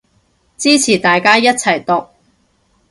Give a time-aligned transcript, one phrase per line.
[0.57, 2.07] 支持大家一齊毒